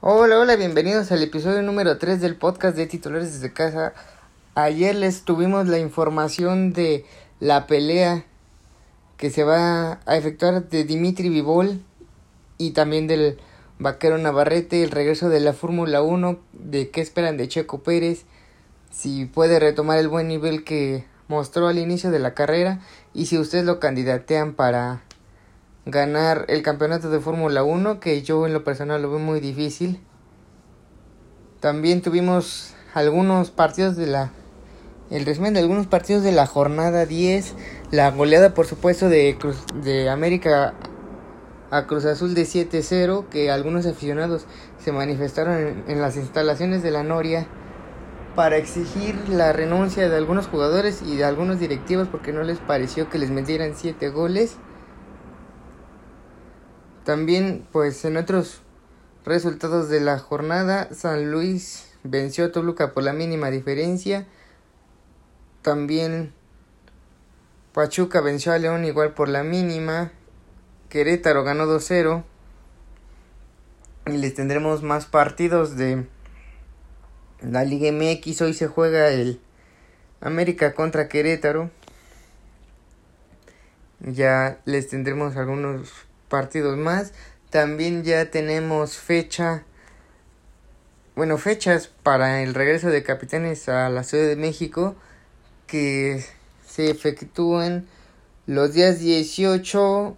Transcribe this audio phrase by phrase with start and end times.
[0.00, 3.94] Hola, hola, bienvenidos al episodio número 3 del podcast de titulares desde casa.
[4.54, 7.04] Ayer les tuvimos la información de
[7.40, 8.24] la pelea
[9.16, 11.82] que se va a efectuar de Dimitri Vivol
[12.58, 13.40] y también del
[13.80, 18.22] vaquero Navarrete, el regreso de la Fórmula 1, de qué esperan de Checo Pérez,
[18.92, 22.80] si puede retomar el buen nivel que mostró al inicio de la carrera
[23.14, 25.02] y si ustedes lo candidatean para
[25.90, 30.00] ganar el campeonato de Fórmula 1, que yo en lo personal lo veo muy difícil.
[31.60, 34.32] También tuvimos algunos partidos de la
[35.10, 37.54] el resumen algunos partidos de la jornada 10,
[37.90, 40.74] la goleada por supuesto de Cruz, de América
[41.70, 44.44] a Cruz Azul de 7-0, que algunos aficionados
[44.78, 47.46] se manifestaron en, en, las instalaciones de la Noria
[48.36, 53.08] para exigir la renuncia de algunos jugadores y de algunos directivos porque no les pareció
[53.08, 54.56] que les metieran 7 goles.
[57.08, 58.60] También, pues en otros
[59.24, 64.26] resultados de la jornada, San Luis venció a Toluca por la mínima diferencia.
[65.62, 66.34] También
[67.72, 70.12] Pachuca venció a León igual por la mínima.
[70.90, 72.24] Querétaro ganó 2-0.
[74.08, 76.06] Y les tendremos más partidos de
[77.40, 78.42] la Liga MX.
[78.42, 79.40] Hoy se juega el
[80.20, 81.70] América contra Querétaro.
[83.98, 87.12] Ya les tendremos algunos partidos más.
[87.50, 89.64] También ya tenemos fecha,
[91.16, 94.96] bueno, fechas para el regreso de capitanes a la Ciudad de México
[95.66, 96.24] que
[96.66, 97.86] se efectúan
[98.46, 100.16] los días 18,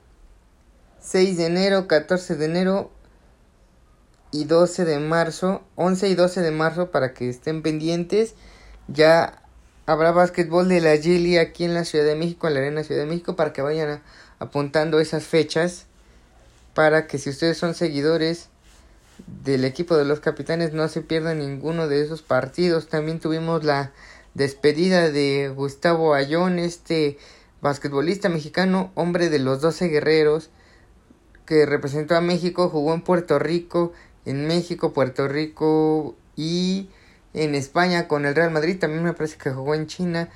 [1.00, 2.91] 6 de enero, 14 de enero
[4.33, 8.34] y 12 de marzo, 11 y 12 de marzo para que estén pendientes.
[8.88, 9.42] Ya
[9.86, 13.03] habrá básquetbol de la Gili aquí en la Ciudad de México, en la Arena Ciudad
[13.03, 14.03] de México, para que vayan
[14.38, 15.86] apuntando esas fechas
[16.74, 18.48] para que si ustedes son seguidores
[19.44, 22.88] del equipo de los capitanes no se pierdan ninguno de esos partidos.
[22.88, 23.92] También tuvimos la
[24.34, 27.18] despedida de Gustavo Ayón, este
[27.60, 30.50] basquetbolista mexicano, hombre de los 12 guerreros,
[31.47, 33.92] que representó a México, jugó en Puerto Rico,
[34.25, 36.88] en México, Puerto Rico y
[37.34, 40.28] en España con el Real Madrid, también me parece que jugó en China.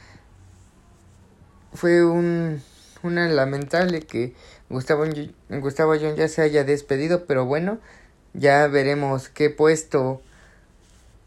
[1.72, 2.62] Fue un
[3.04, 4.34] una lamentable que
[4.70, 5.04] Gustavo,
[5.48, 7.78] Gustavo Ayón ya se haya despedido, pero bueno,
[8.32, 10.20] ya veremos qué puesto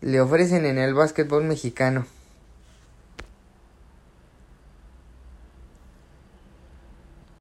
[0.01, 2.05] le ofrecen en el básquetbol mexicano.